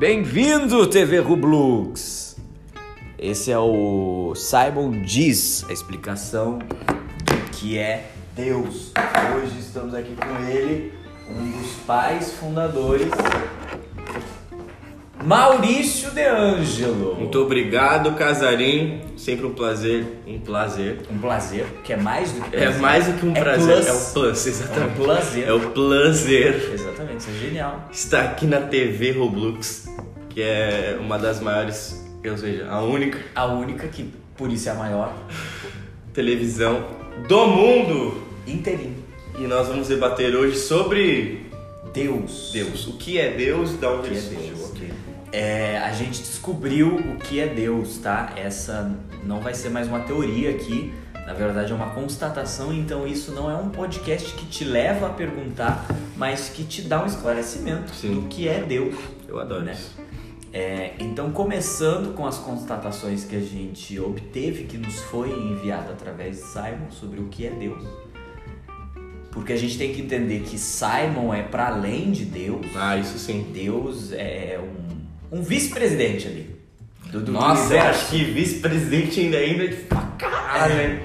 [0.00, 2.34] Bem-vindo, TV Rublux!
[3.18, 8.94] Esse é o Simon Diz, a explicação do que é Deus.
[9.36, 10.94] Hoje estamos aqui com ele,
[11.28, 13.12] um dos pais fundadores,
[15.22, 17.14] Maurício De Angelo.
[17.16, 19.02] Muito obrigado, Casarim.
[19.16, 21.00] Sempre um prazer, um prazer.
[21.10, 22.80] Um prazer, que é mais do que É prazer.
[22.80, 23.86] mais do que um É prazer, plus.
[23.86, 24.80] é o plus, exatamente.
[24.80, 25.48] É um prazer.
[25.48, 27.88] É o prazer Exatamente, isso é genial.
[27.92, 29.88] estar aqui na TV Roblox,
[30.30, 34.72] que é uma das maiores, ou seja, a única A única que, por isso é
[34.72, 35.12] a maior,
[36.14, 36.86] televisão
[37.28, 38.22] do mundo.
[38.46, 38.96] inteirinho.
[39.38, 41.46] E nós vamos debater hoje sobre
[41.92, 42.50] Deus.
[42.52, 42.86] Deus.
[42.86, 44.69] O que é Deus, da O onde é ele surgiu.
[45.32, 48.32] É, a gente descobriu o que é Deus, tá?
[48.36, 48.90] Essa
[49.24, 50.92] não vai ser mais uma teoria aqui,
[51.26, 55.10] na verdade é uma constatação, então isso não é um podcast que te leva a
[55.10, 58.14] perguntar, mas que te dá um esclarecimento Sim.
[58.14, 58.96] do que é Deus.
[59.28, 59.72] Eu adoro Né?
[59.72, 59.94] isso.
[60.52, 66.38] É, então, começando com as constatações que a gente obteve, que nos foi enviado através
[66.38, 67.84] de Simon sobre o que é Deus.
[69.30, 72.66] Porque a gente tem que entender que Simon é para além de Deus.
[72.74, 73.46] Ah, isso sim.
[73.54, 74.99] Deus é um,
[75.30, 76.50] um vice-presidente ali.
[77.10, 81.02] Do, do Nossa, eu acho que vice-presidente ainda ainda de pra caralho, né?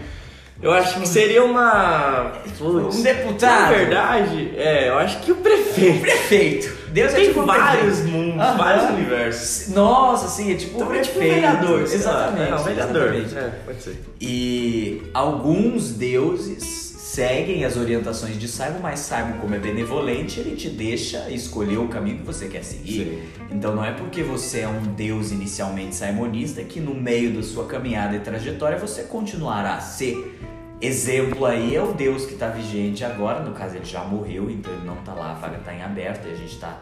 [0.62, 2.32] Eu acho que seria uma.
[2.62, 3.72] Um deputado.
[3.72, 6.00] Na verdade, é, eu acho que o prefeito.
[6.02, 6.76] Prefeito.
[6.92, 8.08] Deus é Tem tipo um vários prefeito.
[8.10, 8.58] mundos, Aham.
[8.58, 9.74] vários universos.
[9.76, 11.36] Nossa, sim, é tipo um Então é tipo prefeito.
[11.42, 11.82] vereador.
[11.82, 12.52] Exatamente.
[12.52, 13.14] É, um vereador.
[13.14, 14.02] É, pode ser.
[14.22, 16.85] E alguns deuses
[17.16, 21.88] seguem as orientações de Simon, mas Simon, como é benevolente, ele te deixa escolher o
[21.88, 23.24] caminho que você quer seguir.
[23.50, 27.68] Então não é porque você é um deus inicialmente simonista que no meio da sua
[27.68, 30.38] caminhada e trajetória você continuará a ser.
[30.82, 34.74] Exemplo aí é o deus que está vigente agora, no caso ele já morreu, então
[34.74, 36.82] ele não está lá, a vaga está em aberto e a gente está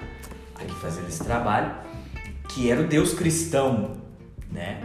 [0.56, 1.76] aqui fazendo esse trabalho,
[2.50, 3.98] que era o deus cristão,
[4.52, 4.82] né?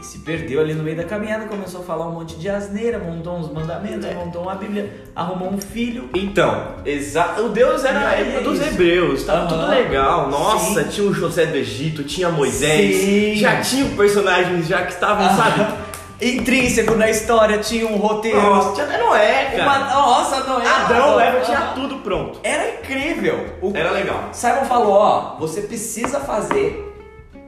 [0.00, 2.98] Ele se perdeu ali no meio da caminhada, começou a falar um monte de asneira,
[2.98, 4.14] montou uns mandamentos, É.
[4.14, 7.42] montou uma bíblia, arrumou um filho, Então, exato.
[7.42, 8.68] O Deus era a época é dos isso.
[8.68, 9.48] hebreus, tava Aham.
[9.48, 10.30] tudo legal.
[10.30, 10.88] Nossa, Sim.
[10.88, 13.34] tinha o José do Egito, tinha Moisés, Sim.
[13.36, 15.90] já tinha personagens já que estavam, sabe?
[16.22, 18.40] intrínseco na história, tinha um roteiro.
[18.40, 19.94] Nossa, tinha até Noé, Uma, cara.
[19.94, 20.66] nossa, não é?
[20.66, 22.40] Adão, Eva, tinha tudo pronto.
[22.42, 23.46] Era incrível.
[23.60, 24.28] O Era legal.
[24.32, 26.86] Simon falou, ó, você precisa fazer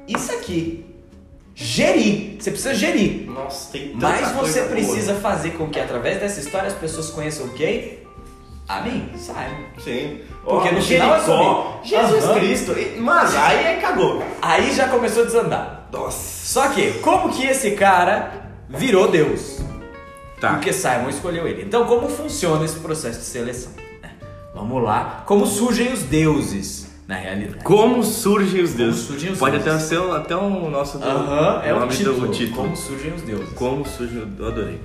[0.06, 0.84] isso aqui.
[1.54, 2.36] Gerir.
[2.40, 3.30] Você precisa gerir.
[3.30, 4.70] Nossa, tem tanta Mas você boa.
[4.72, 8.00] precisa fazer com que através dessa história as pessoas conheçam quem?
[8.68, 9.64] A mim, Simon.
[9.84, 10.20] Sim.
[10.44, 12.34] Porque Ó, no final é Jericó, sobre- Jesus Aham.
[12.34, 12.74] Cristo.
[13.00, 14.22] Mas aí é cagou.
[14.40, 15.88] Aí já começou a desandar.
[15.92, 16.46] Nossa.
[16.46, 18.32] Só que, como que esse cara
[18.68, 19.58] virou Deus?
[20.40, 20.54] Tá.
[20.54, 21.62] Porque Simon escolheu ele.
[21.62, 23.72] Então, como funciona esse processo de seleção?
[24.02, 24.12] né?
[24.54, 25.22] Vamos lá.
[25.26, 27.62] Como surgem os deuses, na realidade?
[27.64, 29.02] Como surgem os deuses?
[29.02, 29.72] surgem os Pode deuses.
[29.74, 32.26] até ser até o nosso do- Aham, é o nome título.
[32.26, 32.62] do título.
[32.62, 33.48] Como surgem os deuses.
[33.54, 34.80] Como surge, eu adorei.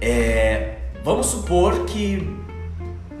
[0.00, 2.28] É, vamos supor que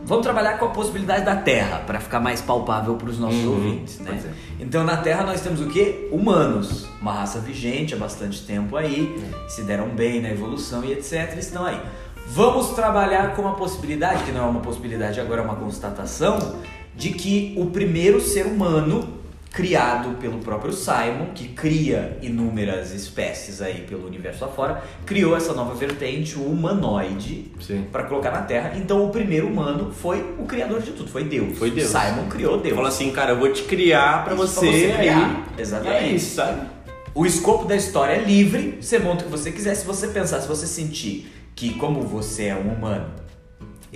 [0.04, 3.52] vamos trabalhar com a possibilidade da Terra para ficar mais palpável para os nossos Uhum,
[3.52, 4.18] ouvintes, né?
[4.20, 4.30] ser.
[4.60, 6.08] Então na Terra nós temos o que?
[6.12, 9.16] Humanos, uma raça vigente há bastante tempo aí,
[9.48, 11.36] se deram bem na evolução e etc.
[11.38, 11.80] Estão aí.
[12.26, 16.56] Vamos trabalhar com a possibilidade, que não é uma possibilidade agora é uma constatação,
[16.96, 19.14] de que o primeiro ser humano
[19.54, 25.74] criado pelo próprio Simon, que cria inúmeras espécies aí pelo universo afora, criou essa nova
[25.74, 27.52] vertente, o humanoide,
[27.92, 28.72] para colocar na Terra.
[28.76, 31.56] Então o primeiro humano foi o criador de tudo, foi Deus.
[31.56, 31.88] Foi Deus.
[31.88, 32.74] Simon criou Deus.
[32.74, 35.46] Fala assim, cara, eu vou te criar Isso, você, você criar.
[35.56, 35.62] aí.
[35.62, 36.02] Exatamente.
[36.02, 36.66] E é isso, sabe?
[37.14, 39.76] O escopo da história é livre, você monta o que você quiser.
[39.76, 43.06] Se você pensar, se você sentir que, como você é um humano,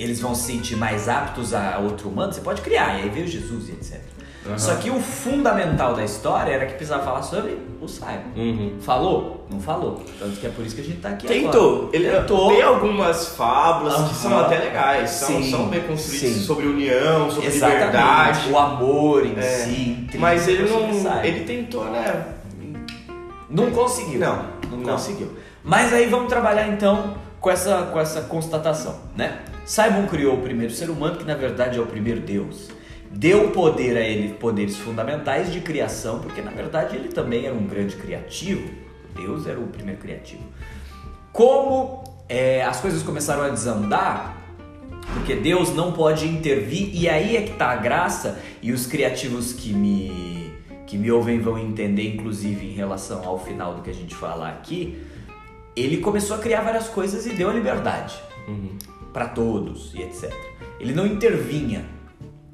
[0.02, 2.98] eles vão se sentir mais aptos a outro humano, você pode criar.
[2.98, 4.00] E aí veio Jesus e etc.
[4.46, 4.56] Aham.
[4.56, 8.32] Só que o fundamental da história era que precisava falar sobre o Simon.
[8.36, 8.72] Uhum.
[8.80, 9.46] Falou?
[9.50, 10.02] Não falou.
[10.18, 11.76] Tanto que é por isso que a gente tá aqui Tentou.
[11.82, 11.88] agora.
[11.96, 12.48] Ele Tentou.
[12.48, 14.14] tem algumas fábulas que Aham.
[14.14, 15.10] são até legais.
[15.10, 16.44] São, Sim, são bem construídas sim.
[16.44, 17.78] sobre união, sobre Exatamente.
[17.86, 18.50] liberdade.
[18.50, 19.42] O amor em É.
[19.42, 20.06] si.
[20.14, 21.24] Mas ele não.
[21.24, 22.24] Ele tentou, né?
[23.50, 24.20] Não conseguiu.
[24.20, 24.92] Não, não, não.
[24.92, 25.30] conseguiu.
[25.64, 27.14] Mas aí vamos trabalhar então
[27.48, 29.40] com essa, com essa constatação, né?
[29.64, 32.68] Simon criou o primeiro ser humano, que na verdade é o primeiro Deus.
[33.10, 37.66] Deu poder a ele, poderes fundamentais de criação, porque na verdade ele também era um
[37.66, 38.68] grande criativo.
[39.14, 40.42] Deus era o primeiro criativo.
[41.32, 44.36] Como é, as coisas começaram a desandar,
[45.14, 49.54] porque Deus não pode intervir, e aí é que tá a graça, e os criativos
[49.54, 50.52] que me,
[50.86, 54.50] que me ouvem vão entender, inclusive em relação ao final do que a gente falar
[54.50, 55.07] aqui.
[55.78, 58.14] Ele começou a criar várias coisas e deu a liberdade
[58.46, 58.76] Uhum.
[59.12, 60.32] para todos e etc.
[60.80, 61.84] Ele não intervinha,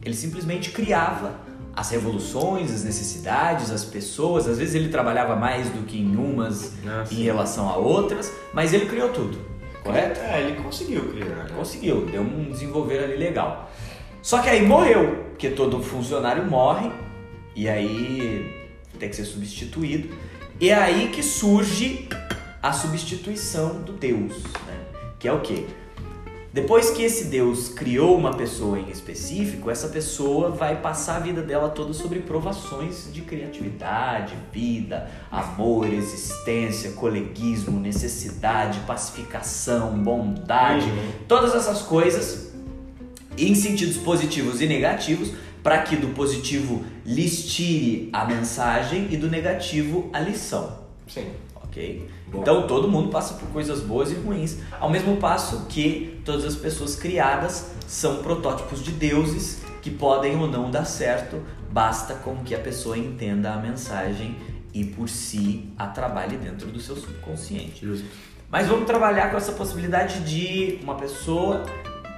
[0.03, 1.35] ele simplesmente criava
[1.77, 4.49] as revoluções, as necessidades, as pessoas.
[4.49, 8.73] Às vezes ele trabalhava mais do que em umas Ah, em relação a outras, mas
[8.73, 9.39] ele criou tudo,
[9.83, 10.21] correto?
[10.21, 11.27] É, ele conseguiu criar.
[11.27, 11.47] né?
[11.57, 13.71] Conseguiu, deu um desenvolver ali legal.
[14.23, 16.91] Só que aí morreu, porque todo funcionário morre
[17.55, 18.51] e aí
[18.99, 20.09] tem que ser substituído.
[20.61, 22.09] E é aí que surge
[22.65, 24.33] a substituição do Deus,
[24.67, 24.79] né?
[25.19, 25.67] Que é o quê?
[26.51, 31.43] Depois que esse Deus criou uma pessoa em específico, essa pessoa vai passar a vida
[31.43, 41.13] dela toda sobre provações de criatividade, vida, amor, existência, coleguismo, necessidade, pacificação, bondade, Uhum.
[41.29, 42.51] todas essas coisas
[43.37, 45.33] em sentidos positivos e negativos,
[45.63, 51.27] para que do positivo lhes tire a mensagem e do negativo a lição Sim.
[51.75, 52.09] Ok?
[52.33, 56.55] Então todo mundo passa por coisas boas e ruins, ao mesmo passo que todas as
[56.55, 62.55] pessoas criadas são protótipos de deuses que podem ou não dar certo, basta com que
[62.55, 64.37] a pessoa entenda a mensagem
[64.73, 67.85] e por si a trabalhe dentro do seu subconsciente.
[67.85, 68.07] Justo.
[68.51, 71.65] Mas vamos trabalhar com essa possibilidade de uma pessoa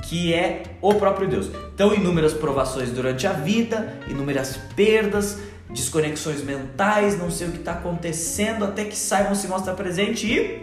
[0.08, 1.50] que é o próprio Deus.
[1.74, 7.72] Então, inúmeras provações durante a vida, inúmeras perdas, desconexões mentais, não sei o que está
[7.72, 10.62] acontecendo, até que Simon se mostra presente e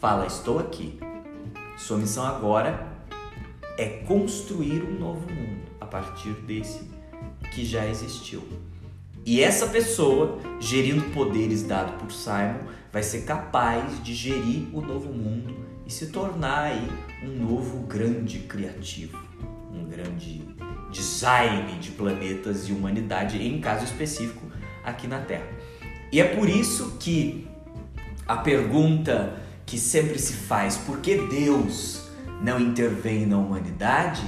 [0.00, 0.98] fala: Estou aqui.
[1.76, 2.86] Sua missão agora
[3.78, 6.80] é construir um novo mundo a partir desse
[7.52, 8.42] que já existiu.
[9.24, 12.60] E essa pessoa, gerindo poderes dados por Simon,
[12.92, 16.88] vai ser capaz de gerir o novo mundo e se tornar aí
[17.22, 19.18] um novo grande criativo,
[19.72, 20.42] um grande
[20.90, 24.46] design de planetas e humanidade, em caso específico,
[24.84, 25.48] aqui na Terra.
[26.12, 27.48] E é por isso que
[28.26, 32.08] a pergunta que sempre se faz, por que Deus
[32.40, 34.22] não intervém na humanidade,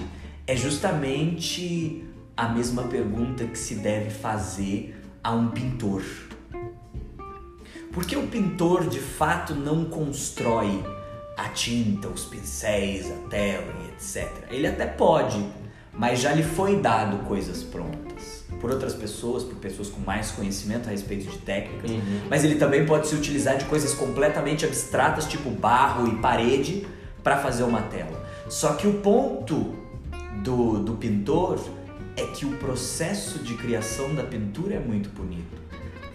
[0.47, 2.05] é justamente
[2.37, 6.03] a mesma pergunta que se deve fazer a um pintor.
[7.93, 10.83] Por que o pintor de fato não constrói
[11.37, 14.31] a tinta, os pincéis, a tela etc?
[14.51, 15.45] Ele até pode,
[15.99, 20.89] mas já lhe foi dado coisas prontas por outras pessoas, por pessoas com mais conhecimento
[20.89, 22.21] a respeito de técnicas, Uhum.
[22.31, 26.87] mas ele também pode se utilizar de coisas completamente abstratas, tipo barro e parede,
[27.23, 28.27] para fazer uma tela.
[28.49, 29.75] Só que o ponto
[30.43, 31.61] do, do pintor
[32.17, 35.57] é que o processo de criação da pintura é muito bonito.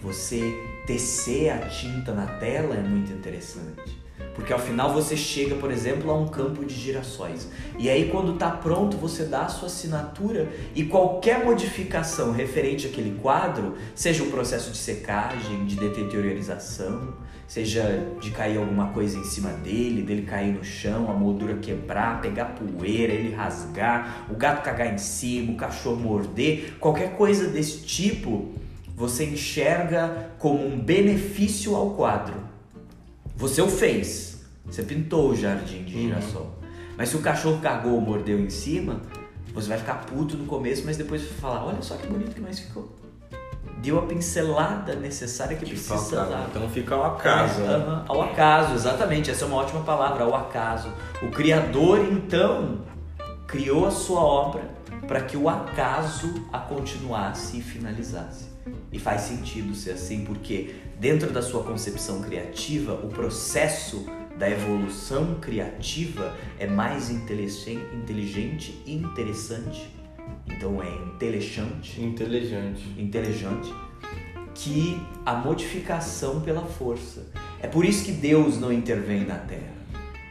[0.02, 0.42] Você
[0.86, 4.03] tecer a tinta na tela é muito interessante.
[4.34, 7.48] Porque ao final você chega, por exemplo, a um campo de girassóis.
[7.78, 13.18] E aí quando tá pronto, você dá a sua assinatura e qualquer modificação referente àquele
[13.20, 17.14] quadro, seja um processo de secagem, de deteriorização,
[17.46, 17.84] seja
[18.20, 22.56] de cair alguma coisa em cima dele, dele cair no chão, a moldura quebrar, pegar
[22.56, 28.52] poeira, ele rasgar, o gato cagar em cima, o cachorro morder, qualquer coisa desse tipo,
[28.96, 32.53] você enxerga como um benefício ao quadro.
[33.36, 34.42] Você o fez.
[34.66, 36.02] Você pintou o jardim de Uhum.
[36.02, 36.50] girassol.
[36.96, 39.00] Mas se o cachorro cagou ou mordeu em cima,
[39.52, 42.40] você vai ficar puto no começo, mas depois vai falar: olha só que bonito que
[42.40, 42.94] mais ficou.
[43.82, 46.00] Deu a pincelada necessária que Que precisava.
[46.30, 46.46] faltava.
[46.50, 47.60] Então fica ao acaso.
[47.60, 48.04] É, né?
[48.08, 49.30] ao acaso, exatamente.
[49.30, 50.90] Essa é uma ótima palavra, ao acaso.
[51.20, 52.78] O Criador, então,
[53.46, 54.62] criou a sua obra
[55.06, 58.46] para que o acaso a continuasse e finalizasse.
[58.92, 64.06] E faz sentido ser assim, porque dentro da sua concepção criativa, o processo
[64.38, 69.88] da evolução criativa é mais inteligente, e interessante.
[70.46, 72.94] Então é inteligente Inteligente.
[72.98, 73.72] inteligente
[74.54, 77.26] que a modificação pela força.
[77.60, 79.74] É por isso que Deus não intervém na Terra.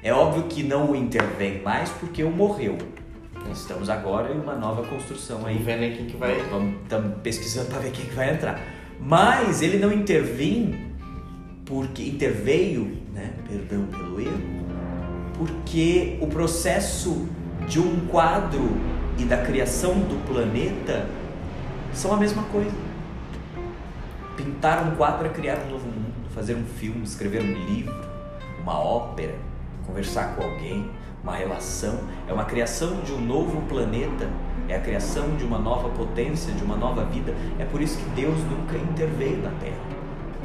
[0.02, 2.78] É óbvio que não o intervém mais porque o morreu.
[3.52, 5.58] Estamos agora em uma nova construção aí.
[5.58, 6.38] Vendo aí quem que vai.
[6.40, 8.60] Estamos pesquisando para ver quem que vai entrar.
[9.00, 10.94] Mas ele não intervém
[11.66, 13.34] porque interveio, né?
[13.48, 14.66] Perdão pelo erro,
[15.38, 17.28] porque o processo
[17.68, 18.78] de um quadro
[19.18, 21.08] e da criação do planeta
[21.94, 22.76] são a mesma coisa.
[24.36, 27.94] Pintar um quadro é criar um novo mundo, fazer um filme, escrever um livro,
[28.62, 29.36] uma ópera,
[29.86, 30.90] conversar com alguém,
[31.24, 34.30] uma relação, é uma criação de um novo planeta,
[34.68, 37.34] é a criação de uma nova potência, de uma nova vida.
[37.58, 39.82] É por isso que Deus nunca interveio na Terra,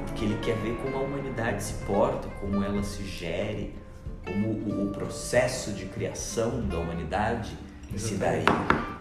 [0.06, 3.74] porque Ele quer ver como a humanidade se porta, como ela se gere,
[4.24, 7.56] como o, processo de criação da humanidade
[7.96, 8.44] se daria.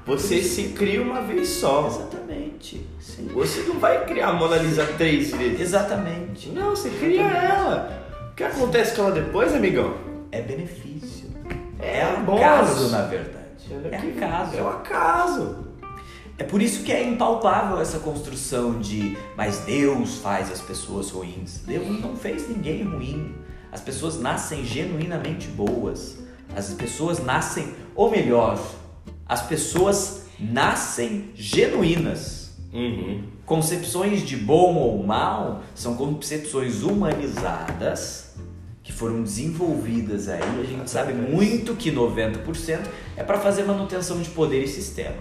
[0.06, 1.88] Você se cria uma vez só.
[1.88, 3.28] Exatamente, sim.
[3.34, 5.60] Você não vai criar a Mona Lisa três vezes.
[5.60, 6.50] Exatamente.
[6.50, 8.30] Não, você cria ela.
[8.32, 9.96] O que acontece com ela depois, amigão?
[10.32, 11.17] É benefício.
[11.80, 12.42] É É bônus.
[12.42, 13.48] acaso, na verdade.
[13.92, 14.56] É acaso.
[14.58, 15.68] É o acaso.
[16.40, 21.64] É por isso que é impalpável essa construção de mas Deus faz as pessoas ruins.
[21.66, 23.36] Deus não fez ninguém ruim.
[23.72, 26.20] As pessoas nascem genuinamente boas.
[26.56, 28.60] As pessoas nascem, ou melhor,
[29.28, 32.56] as pessoas nascem genuínas.
[32.72, 33.24] Uhum.
[33.46, 38.36] Concepções de bom ou mal são concepções humanizadas
[38.88, 40.42] que foram desenvolvidas aí.
[40.42, 45.18] A gente sabe muito que 90% é para fazer manutenção de poder e sistema.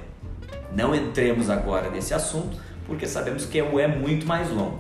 [0.73, 2.57] Não entremos agora nesse assunto,
[2.87, 4.79] porque sabemos que é muito mais longo.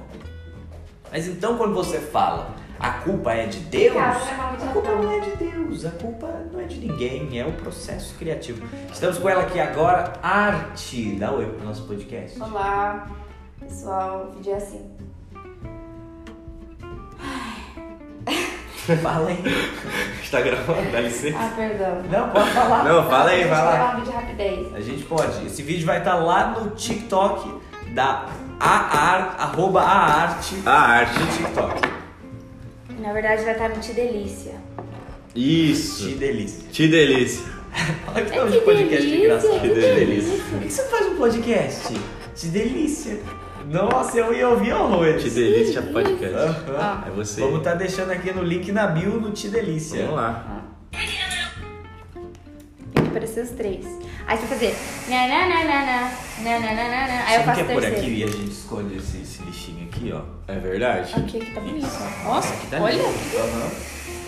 [1.11, 5.37] Mas então quando você fala a culpa é de Deus, a culpa não é de
[5.37, 8.64] Deus, a culpa não é de ninguém, é o processo criativo.
[8.93, 11.16] Estamos com ela aqui agora, Arte.
[11.16, 12.40] Dá oi pro nosso podcast.
[12.40, 13.11] Olá,
[13.59, 14.95] pessoal, o vídeo é assim.
[19.02, 19.43] Fala aí.
[20.23, 20.90] Está gravando?
[20.93, 21.37] Dá licença.
[21.38, 22.02] Ah, perdão.
[22.11, 22.85] Não, pode falar.
[22.85, 23.73] Não, fala aí, vai lá.
[23.73, 24.75] gravar um vídeo de rapidez.
[24.75, 25.47] A gente pode.
[25.47, 27.52] Esse vídeo vai estar lá no TikTok
[27.93, 28.26] da
[28.61, 31.19] aar, arroba aarte A arte.
[31.19, 31.81] no TikTok.
[33.00, 34.55] Na verdade, vai estar no Te Delícia.
[35.35, 36.09] Isso.
[36.16, 36.64] delícia.
[36.73, 37.45] Que delícia.
[38.14, 39.61] Olha que É nome que de podcast delícia, engraçado.
[39.61, 40.45] que delícia.
[40.50, 41.95] Por que você não faz um podcast?
[42.37, 43.19] De delícia.
[43.68, 45.18] Nossa, eu ia ouvir horror.
[45.18, 46.37] Te Delícia Podcast.
[46.37, 46.76] Uhum.
[46.78, 47.04] Ah.
[47.06, 47.40] É você.
[47.40, 50.02] Vamos estar tá deixando aqui no link na bio no Te Delícia.
[50.02, 50.62] Vamos lá.
[50.92, 53.85] Tem que aparecer os três.
[54.26, 54.75] Aí você vai fazer.
[55.08, 56.11] Nananana,
[56.42, 59.88] nananana, aí eu faço que é por aqui e a gente esconde esse, esse lixinho
[59.88, 60.23] aqui, ó.
[60.49, 61.12] É verdade.
[61.16, 61.88] Aqui, aqui tá bonito.
[62.25, 63.02] Nossa, aqui tá olha.
[63.02, 63.70] Uhum.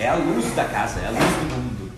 [0.00, 1.92] É a luz da casa, é a luz do mundo.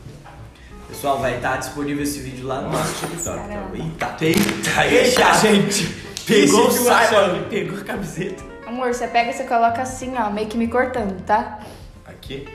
[0.88, 3.38] Pessoal, vai estar disponível esse vídeo lá no nosso TikTok.
[3.38, 6.09] Então, eita, eita, eita, gente!
[6.30, 8.44] Pegou o é pegou a camiseta.
[8.64, 11.58] Amor, você pega e você coloca assim, ó, meio que me cortando, tá?
[12.06, 12.46] Aqui?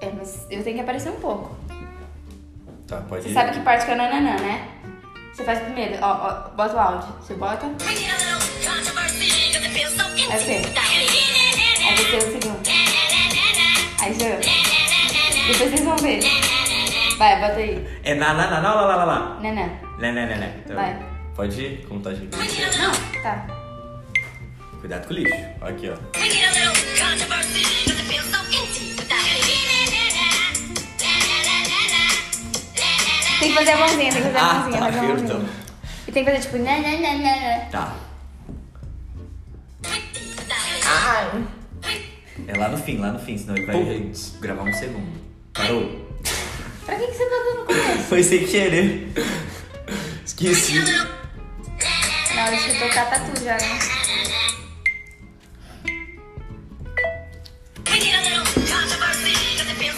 [0.00, 1.56] É, mas eu tenho que aparecer um pouco.
[2.86, 3.34] Tá, pode Você ir.
[3.34, 4.68] sabe que parte que é o nananã, né?
[5.34, 7.08] Você faz primeiro, ó, ó, bota o áudio.
[7.20, 7.72] Você bota, aí
[10.38, 10.62] você.
[11.88, 12.60] Aí você o segundo.
[14.00, 14.38] Aí você.
[15.48, 16.20] Depois vocês vão ver.
[17.18, 17.84] Vai, bota aí.
[18.04, 19.40] É na na na na lá lá lá lá.
[19.42, 19.66] Nanã.
[19.98, 20.54] Né, né, né, né.
[20.64, 20.96] Então, Vai.
[21.40, 21.86] Pode ir?
[21.88, 22.36] Como tá gente?
[22.36, 23.46] Não, tá.
[24.78, 25.34] Cuidado com o lixo.
[25.62, 25.96] Aqui, ó.
[33.38, 35.48] Tem que fazer a mãozinha, tem que fazer a Ah, mãozinha, tá, fazer a mãozinha.
[36.06, 37.64] E tem que fazer tipo nananana.
[37.70, 37.96] Tá.
[42.48, 44.36] É lá no fim, lá no fim, senão ele vai Putz.
[44.42, 45.10] gravar um segundo.
[45.54, 46.06] Parou.
[46.84, 48.08] Pra que, que você tá dando começo?
[48.10, 49.10] Foi sem querer.
[50.22, 50.74] Esqueci.
[52.50, 53.78] Hora de tocar tá tudo já, né?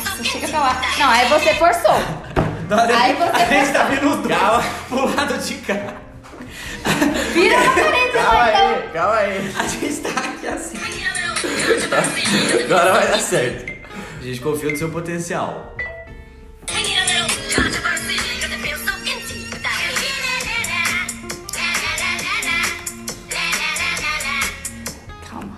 [0.04, 0.82] Você chega pra lá.
[0.98, 1.94] Não, aí você forçou.
[2.94, 4.64] Aí você a gente tá vindo os dois Calma.
[4.86, 5.94] pro lado de cá.
[7.32, 8.68] Vira pra frente Calma lá então.
[8.68, 9.54] aí, calma aí.
[9.58, 10.78] A gente tá aqui assim.
[12.66, 13.72] Agora vai dar certo.
[14.20, 15.74] A gente confia no seu potencial.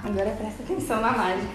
[0.04, 1.48] Agora presta atenção na mágica.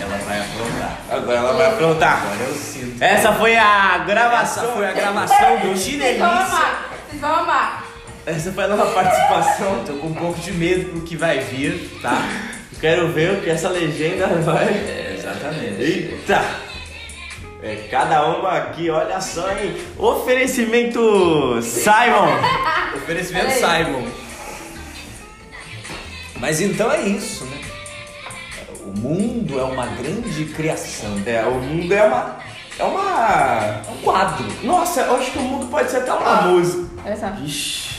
[0.00, 0.98] Ela vai aprontar.
[1.10, 2.22] Agora ela vai aprontar.
[2.22, 3.02] Agora eu sinto.
[3.02, 4.72] Essa foi a Essa gravação.
[4.72, 6.90] foi a gravação do Te Vocês vão amar.
[7.08, 7.84] Vocês vão amar.
[8.26, 9.84] Essa foi a nossa participação.
[9.84, 12.22] Tô com um pouco de medo pro que vai vir, tá?
[12.80, 14.68] Quero ver o que essa legenda vai.
[14.68, 15.82] É, exatamente.
[15.82, 16.42] Eita!
[17.62, 19.76] É, cada uma aqui, olha só, hein?
[19.98, 22.38] Oferecimento Simon!
[22.96, 24.06] Oferecimento Simon.
[26.40, 27.60] Mas então é isso, né?
[28.80, 31.20] O mundo é uma grande criação.
[31.26, 32.38] É, o mundo é uma.
[32.78, 33.82] É uma.
[33.86, 34.46] É um quadro.
[34.62, 36.88] Nossa, eu acho que o mundo pode ser até uma música.
[37.04, 37.28] Olha só.
[37.44, 37.90] Ixi.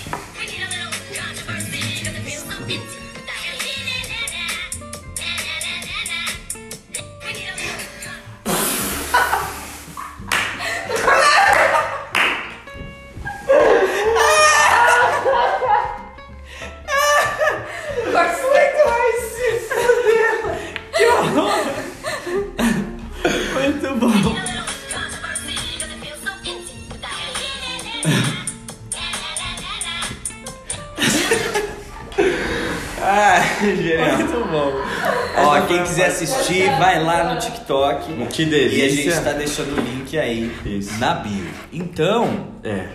[38.50, 39.12] Que E a delícia.
[39.12, 40.98] gente tá deixando o link aí Isso.
[41.00, 41.46] na bio.
[41.72, 42.86] Então, É.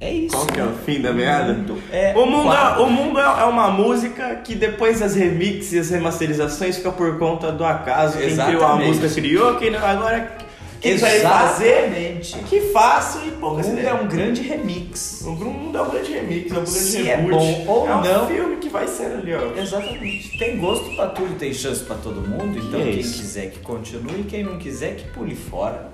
[0.00, 0.34] é isso.
[0.36, 3.44] Qual que é o fim da mundo é o mundo, é, o mundo é é
[3.44, 8.18] uma música que depois das remixes e as remasterizações fica por conta do acaso.
[8.18, 8.88] Quem criou a Exatamente.
[8.88, 10.36] música criou, quem não, agora
[10.80, 12.38] que fazer, Exatamente.
[12.48, 15.22] que faça e O poucas mundo é um grande remix.
[15.26, 17.34] O mundo é um grande remix, é um grande Se é reboot.
[17.34, 18.26] bom ou é um não.
[18.26, 19.58] filme que vai sendo ali, ó.
[19.60, 20.38] Exatamente.
[20.38, 22.58] Tem gosto pra tudo, tem chance pra todo mundo.
[22.58, 23.18] Então é quem isso.
[23.18, 25.88] quiser que continue, quem não quiser que pule fora.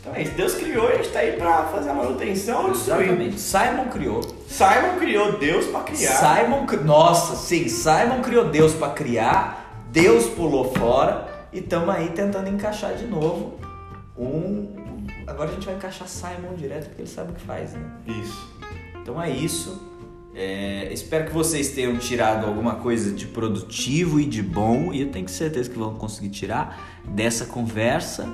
[0.00, 0.32] Então é isso.
[0.32, 3.02] Deus criou e a gente tá aí pra fazer a manutenção ou destruir.
[3.08, 3.40] Exatamente.
[3.40, 4.20] Simon criou.
[4.48, 6.10] Simon criou Deus pra criar.
[6.42, 12.08] Simon, cri- nossa, sim, Simon criou Deus pra criar, Deus pulou fora e estamos aí
[12.10, 13.59] tentando encaixar de novo
[14.20, 14.76] um.
[15.26, 17.90] Agora a gente vai encaixar Simon direto porque ele sabe o que faz, né?
[18.06, 18.48] Isso.
[19.00, 19.88] Então é isso.
[20.34, 25.10] É, espero que vocês tenham tirado alguma coisa de produtivo e de bom e eu
[25.10, 28.28] tenho certeza que vão conseguir tirar dessa conversa.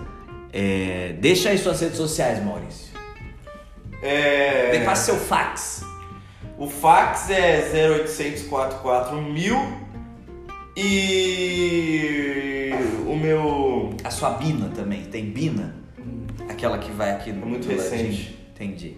[0.52, 2.86] É, deixa aí suas redes sociais, Maurício.
[4.02, 4.82] É...
[4.84, 5.84] Passa seu fax.
[6.58, 9.56] O fax é 0800 44 mil
[10.76, 12.70] e
[13.06, 15.04] o meu A sua Bina também.
[15.04, 15.75] Tem Bina?
[16.56, 17.42] Aquela que vai aqui no.
[17.42, 18.34] É muito recente.
[18.54, 18.96] Entendi.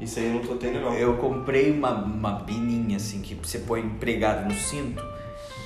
[0.00, 0.94] isso aí eu não tô tendo não.
[0.94, 5.04] Eu comprei uma, uma bininha assim que você põe empregado no cinto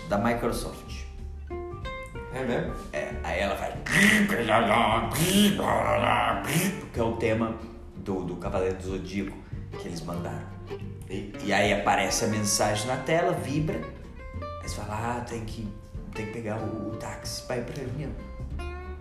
[0.08, 1.02] da Microsoft.
[2.32, 2.72] É mesmo?
[2.94, 3.74] É, aí ela vai.
[6.90, 7.54] Que é o tema
[7.96, 9.36] do, do Cavaleiro do Zodíaco
[9.78, 10.46] que eles mandaram.
[11.10, 11.44] Eita.
[11.44, 13.82] E aí aparece a mensagem na tela, vibra.
[14.62, 15.68] Aí você fala, ah, tem que,
[16.14, 18.10] tem que pegar o, o táxi pra ir pra reunião.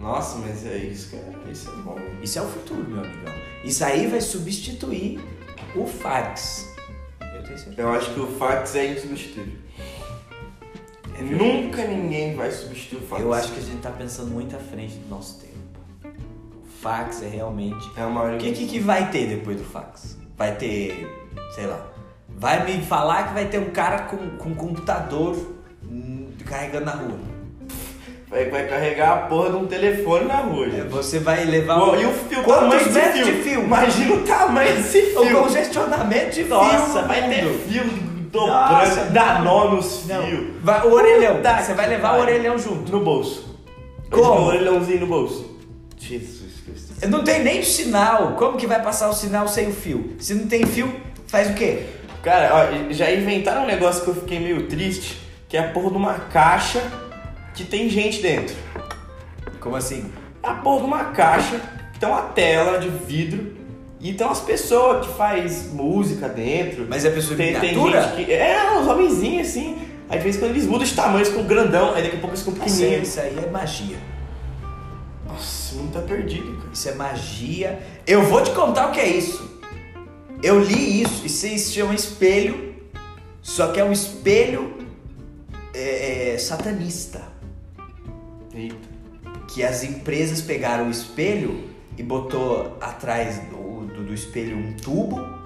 [0.04, 1.98] Nossa, mas é isso que é, isso é bom.
[2.22, 3.34] Isso é o futuro, meu amigão.
[3.64, 5.24] Isso aí vai substituir
[5.74, 6.70] o fax.
[7.22, 7.82] Eu tenho certeza.
[7.82, 9.64] Eu acho que o fax é insubstituível.
[11.22, 13.22] Nunca ninguém vai substituir o fax.
[13.22, 15.54] Eu acho que a gente tá pensando muito à frente do nosso tempo.
[16.62, 17.90] O fax é realmente.
[17.96, 20.18] é uma O que, que, que vai ter depois do fax?
[20.36, 21.08] Vai ter,
[21.56, 21.88] sei lá.
[22.28, 25.34] Vai me falar que vai ter um cara com, com computador
[25.82, 27.33] hum, carregando na rua.
[28.34, 30.88] Vai, vai carregar a porra de um telefone na rua, gente.
[30.90, 33.26] Você vai levar Pô, um- e o fio, o Quantos tamanho metros fio?
[33.26, 33.62] de fio?
[33.64, 35.40] Imagina o tamanho desse O fio.
[35.42, 37.08] congestionamento de Nossa, fio.
[37.08, 37.84] vai ter fio
[38.34, 40.48] Nossa, dobrando, dá nó nos fios.
[40.64, 41.36] vai, o orelhão.
[41.38, 42.24] Puta Você vai levar o pariu.
[42.36, 42.92] orelhão junto.
[42.92, 43.54] No bolso.
[44.10, 44.42] Como?
[44.42, 45.54] O orelhãozinho no bolso.
[45.98, 47.10] Jesus Cristo.
[47.10, 48.34] Não tem nem sinal.
[48.38, 50.16] Como que vai passar o sinal sem o fio?
[50.20, 50.94] Se não tem fio,
[51.28, 51.84] faz o quê?
[52.22, 55.20] Cara, ó, já inventaram um negócio que eu fiquei meio triste,
[55.50, 56.82] que é a porra de uma caixa
[57.54, 58.56] que tem gente dentro.
[59.60, 60.12] Como assim?
[60.42, 61.62] É a porra de uma caixa
[61.94, 63.56] que tem uma tela de vidro
[64.00, 66.86] e tem umas pessoas que faz música dentro.
[66.90, 68.32] Mas é pessoa tem, tem gente que.
[68.32, 69.78] É, uns homenzinhos assim.
[70.10, 72.36] Aí de vez em quando eles mudam de tamanho, ficam grandão, aí daqui a pouco
[72.36, 73.08] eles ficam Isso aí, pequenininhos.
[73.08, 73.98] isso aí é magia.
[75.26, 76.70] Nossa, o mundo tá perdido, cara.
[76.74, 77.80] Isso é magia.
[78.06, 79.62] Eu vou te contar o que é isso.
[80.44, 81.26] Eu li isso.
[81.26, 82.76] Isso aí se chama espelho.
[83.42, 84.78] Só que é um espelho
[85.74, 87.33] é, é, satanista.
[88.54, 88.76] Eita.
[89.48, 95.44] Que as empresas pegaram o espelho e botou atrás do, do, do espelho um tubo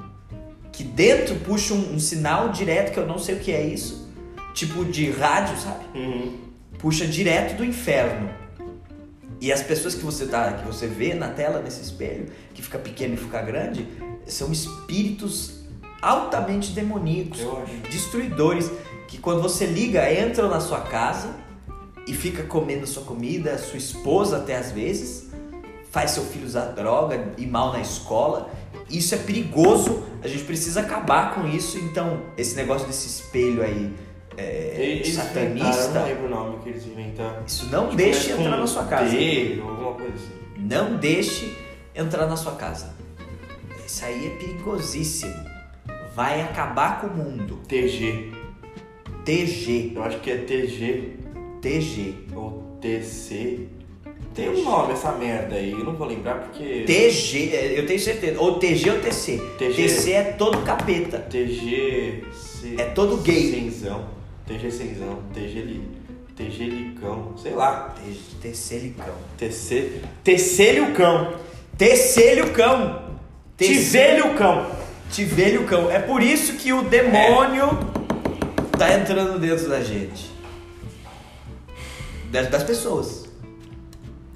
[0.72, 4.08] que dentro puxa um, um sinal direto que eu não sei o que é isso.
[4.54, 5.86] Tipo de rádio, sabe?
[5.98, 6.38] Uhum.
[6.78, 8.30] puxa direto do inferno.
[9.42, 12.78] E as pessoas que você tá, que você vê na tela nesse espelho, que fica
[12.78, 13.88] pequeno e fica grande,
[14.26, 15.62] são espíritos
[16.02, 17.40] altamente demoníacos,
[17.90, 18.72] destruidores,
[19.08, 21.36] que quando você liga, entram na sua casa
[22.08, 25.30] e fica comendo sua comida, sua esposa até às vezes,
[25.92, 28.50] faz seu filho usar droga e mal na escola.
[28.90, 31.78] Isso é perigoso, a gente precisa acabar com isso.
[31.78, 33.94] Então, esse negócio desse espelho aí
[34.38, 37.44] é, Eles satanista, não lembro o nome que eles inventaram.
[37.46, 39.16] isso não Tipo, deixe é entrar na sua casa.
[39.62, 40.34] Alguma coisa assim.
[40.58, 41.58] Não deixe
[41.96, 42.96] entrar na sua casa.
[43.86, 45.34] Isso aí é perigosíssimo.
[46.16, 47.60] Vai acabar com o mundo.
[47.68, 48.32] TG.
[49.26, 49.94] TG.
[49.96, 51.27] Eu acho que é TG
[51.62, 52.14] TG.
[52.36, 53.68] ou TC.
[54.34, 56.84] Tem um nome essa merda aí, eu não vou lembrar porque.
[56.86, 58.40] TG, é, eu tenho certeza.
[58.40, 59.38] Ou TG ou TC.
[59.58, 59.74] TG.
[59.74, 61.18] TC é todo capeta.
[61.20, 62.24] TG.
[62.34, 63.52] C- É todo gay.
[63.52, 64.06] Cenzão.
[64.46, 65.20] TG Cenzão.
[65.34, 65.82] TG Li.
[66.36, 67.34] TG Licão.
[67.38, 67.96] Sei lá.
[68.42, 69.16] TC Licão.
[69.38, 70.02] TC.
[70.24, 71.34] TC Lucão.
[71.78, 73.02] TC Licão.
[73.58, 74.68] TC Lucão.
[75.10, 75.90] Tivelho-cão.
[75.90, 77.70] É por isso que o demônio
[78.78, 80.30] tá entrando dentro da gente.
[82.32, 83.28] Das, das pessoas.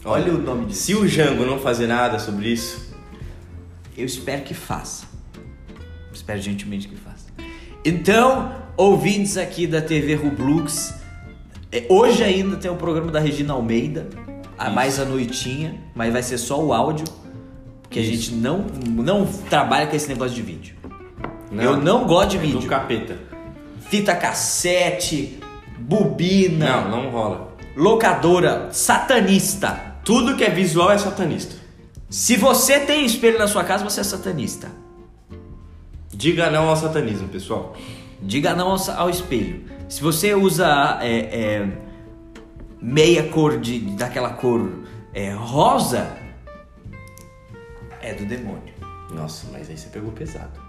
[0.03, 0.81] Olha o nome disso.
[0.83, 2.89] Se o Jango não fazer nada sobre isso,
[3.97, 5.05] Eu espero que faça.
[6.13, 7.25] Espero gentilmente que faça.
[7.85, 10.93] Então, ouvintes aqui da TV Rublux,
[11.71, 14.07] é, hoje ainda tem o programa da Regina Almeida,
[14.57, 14.75] a Isso.
[14.75, 17.05] mais à noitinha, mas vai ser só o áudio,
[17.81, 18.11] porque a Isso.
[18.11, 20.75] gente não, não trabalha com esse negócio de vídeo.
[21.51, 21.63] Não.
[21.63, 22.69] Eu não gosto de é do vídeo.
[22.69, 23.17] capeta.
[23.89, 25.37] Fita cassete,
[25.77, 27.50] bobina, Não, não rola.
[27.81, 29.95] Locadora, satanista.
[30.05, 31.55] Tudo que é visual é satanista.
[32.11, 34.71] Se você tem espelho na sua casa, você é satanista.
[36.13, 37.75] Diga não ao satanismo, pessoal.
[38.21, 39.63] Diga não ao, ao espelho.
[39.89, 41.67] Se você usa é, é,
[42.79, 44.71] meia cor de daquela cor
[45.11, 46.15] é, rosa,
[47.99, 48.75] é do demônio.
[49.09, 50.61] Nossa, mas aí você pegou pesado.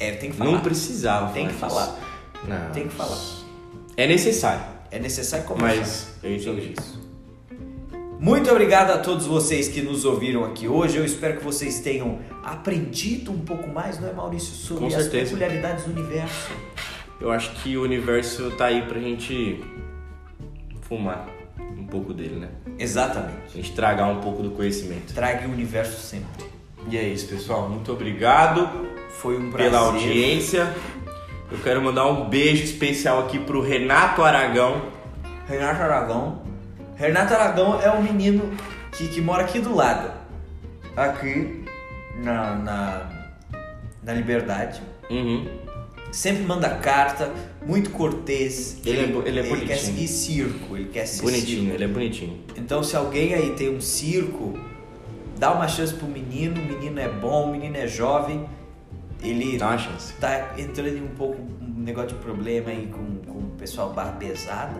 [0.00, 0.50] É, tem que falar.
[0.50, 1.96] Não precisava Tem que falar.
[2.48, 2.72] Não.
[2.72, 3.18] Tem que falar.
[3.96, 5.76] É necessário, É necessário conversar.
[5.80, 6.74] mas eu entendi.
[6.78, 7.02] isso.
[8.20, 10.96] Muito obrigado a todos vocês que nos ouviram aqui hoje.
[10.96, 14.94] Eu espero que vocês tenham aprendido um pouco mais, não é, Maurício, sobre Com as
[14.94, 15.24] certeza.
[15.36, 16.52] peculiaridades do universo.
[17.20, 19.62] Eu acho que o universo tá aí pra gente
[20.82, 21.28] fumar
[21.76, 22.48] um pouco dele, né?
[22.78, 23.48] Exatamente.
[23.52, 25.12] A gente tragar um pouco do conhecimento.
[25.12, 26.46] Trague o universo sempre.
[26.88, 27.68] E é isso, pessoal.
[27.68, 28.68] Muito obrigado
[29.10, 29.70] Foi um prazer.
[29.72, 30.72] pela audiência.
[31.54, 34.86] Eu quero mandar um beijo especial aqui pro Renato Aragão.
[35.46, 36.42] Renato Aragão.
[36.96, 38.50] Renato Aragão é um menino
[38.90, 40.10] que, que mora aqui do lado.
[40.96, 41.64] Aqui
[42.16, 43.10] na, na,
[44.02, 44.82] na Liberdade.
[45.08, 45.46] Uhum.
[46.10, 47.32] Sempre manda carta,
[47.64, 48.78] muito cortês.
[48.84, 49.78] Ele é ele é quer bonitinho.
[49.78, 51.74] seguir circo, ele quer seguir Bonitinho, circo.
[51.76, 52.40] ele é bonitinho.
[52.56, 54.58] Então se alguém aí tem um circo,
[55.38, 58.44] dá uma chance pro menino, o menino é bom, o menino é jovem.
[59.24, 59.58] Ele
[60.20, 64.12] tá entrando em um pouco um negócio de problema aí com, com o pessoal barra
[64.12, 64.74] pesada.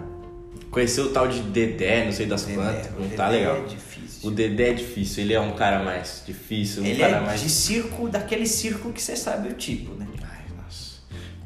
[0.71, 2.87] Conheceu o tal de Dedé, não sei das Dedé, quantas.
[2.89, 3.57] o Não Dedé tá legal.
[3.57, 4.29] é difícil.
[4.29, 7.41] O Dedé é difícil, ele é um cara mais difícil, um Ele cara é mais.
[7.41, 10.07] de circo, daquele circo que você sabe o tipo, né?
[10.23, 10.97] Ai, nossa.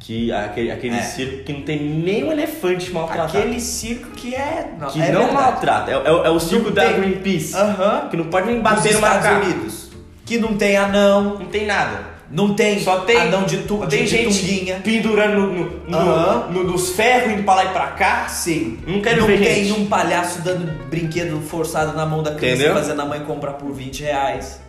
[0.00, 1.02] Que aquele, aquele É.
[1.02, 3.38] circo que não tem nem um elefante maltratado.
[3.38, 4.70] Aquele circo que é.
[4.92, 5.32] que é não verdade.
[5.34, 5.90] maltrata.
[5.90, 7.00] É, é o- é o circo Não da tem.
[7.00, 7.54] Greenpeace.
[7.54, 8.08] Aham.
[8.08, 9.44] Que não pode nem Nos bater no Estados macaco.
[9.46, 9.88] Unidos.
[10.24, 12.17] Que não tem anão, Não tem nada.
[12.30, 14.80] Não tem, Só tem, anão de, tu, tem de, gente tunguinha.
[14.84, 18.28] pendurando no, no, no- nos ferros, indo pra lá e pra cá.
[18.28, 18.78] Sim.
[18.86, 19.80] Não quero não ver tem gente.
[19.80, 22.74] um palhaço dando brinquedo forçado na mão da criança Entendeu?
[22.74, 24.60] fazendo a mãe comprar por 20 reais.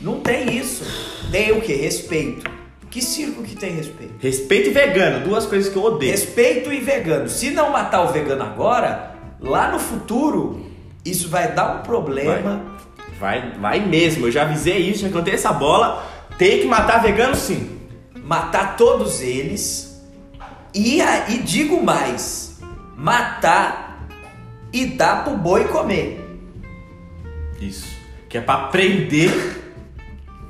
[0.00, 0.84] Não tem isso.
[1.30, 1.72] Tem o que?
[1.74, 2.50] Respeito.
[2.90, 4.14] Que circo que tem respeito?
[4.20, 6.12] Respeito e vegano, duas coisas que eu odeio.
[6.12, 7.28] Respeito e vegano.
[7.28, 10.64] Se não matar o vegano agora, lá no futuro,
[11.04, 12.62] isso vai dar um problema.
[12.64, 12.73] Vai,
[13.58, 16.04] vai mesmo, eu já avisei isso, já cantei essa bola.
[16.38, 17.78] Tem que matar vegano sim.
[18.16, 20.02] Matar todos eles.
[20.74, 22.58] E, e digo mais:
[22.96, 24.06] matar
[24.72, 26.20] e dar pro boi comer.
[27.60, 27.86] Isso.
[28.28, 29.62] Que é pra aprender.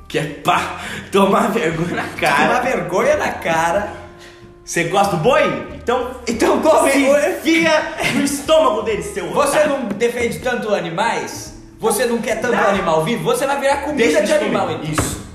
[0.07, 0.79] Que é pra
[1.11, 2.59] tomar vergonha na cara.
[2.61, 3.93] vergonha na cara.
[4.63, 5.43] Você gosta do boi?
[5.75, 9.69] Então, Então come enfia no estômago dele, seu Você otário.
[9.77, 11.54] não defende tanto animais?
[11.79, 13.23] Você não quer tanto animal vivo?
[13.23, 14.91] Você vai virar comida Deixa de animal, então.
[14.91, 15.25] Isso.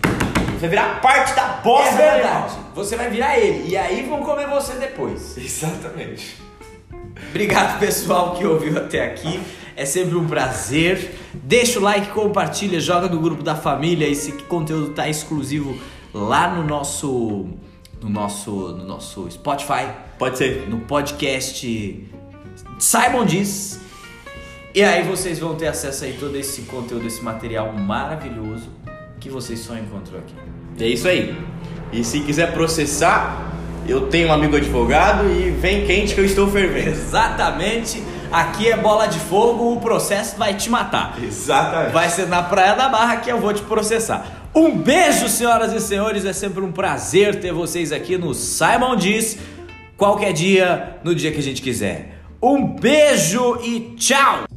[0.54, 2.22] Você vai virar parte da bosta É do verdade.
[2.22, 2.50] animal.
[2.74, 3.68] Você vai virar ele.
[3.68, 5.36] E aí vão comer você depois.
[5.36, 6.36] Exatamente.
[7.28, 9.40] Obrigado, pessoal, que ouviu até aqui.
[9.76, 11.14] É sempre um prazer.
[11.32, 14.06] Deixa o like, compartilha, joga no grupo da família.
[14.06, 15.78] Esse conteúdo tá exclusivo
[16.12, 17.48] lá no nosso
[18.02, 19.86] no nosso no nosso Spotify,
[20.18, 20.66] Pode ser.
[20.70, 22.08] no podcast
[22.78, 23.78] Simon Diz.
[24.72, 28.68] E aí vocês vão ter acesso aí a todo esse conteúdo, esse material maravilhoso
[29.18, 30.34] que vocês só encontram aqui.
[30.78, 31.36] É isso aí.
[31.92, 33.52] E se quiser processar,
[33.86, 36.90] eu tenho um amigo advogado e vem quente que eu estou fervendo.
[36.90, 38.00] Exatamente.
[38.30, 41.18] Aqui é bola de fogo, o processo vai te matar.
[41.20, 41.92] Exatamente.
[41.92, 44.48] Vai ser na Praia da Barra que eu vou te processar.
[44.54, 46.24] Um beijo, senhoras e senhores.
[46.24, 49.36] É sempre um prazer ter vocês aqui no Simon Diz.
[49.96, 52.20] Qualquer dia, no dia que a gente quiser.
[52.40, 54.49] Um beijo e tchau!